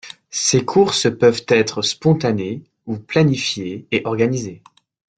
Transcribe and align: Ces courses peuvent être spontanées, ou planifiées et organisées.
Ces 0.31 0.65
courses 0.65 1.15
peuvent 1.15 1.45
être 1.47 1.83
spontanées, 1.83 2.63
ou 2.87 2.97
planifiées 2.97 3.85
et 3.91 4.01
organisées. 4.05 4.63